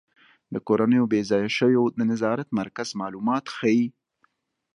د 0.53 0.55
کورنیو 0.67 1.09
بې 1.11 1.21
ځایه 1.29 1.49
شویو 1.57 1.83
د 1.97 1.99
نظارت 2.11 2.47
مرکز 2.59 2.89
معلومات 3.01 3.45
ښيي. 3.55 3.85